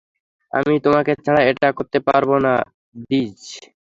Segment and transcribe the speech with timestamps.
[0.53, 2.53] আমি তোমাকে ছাড়া এটা করতে পারবো না,
[3.07, 3.41] ডিজ।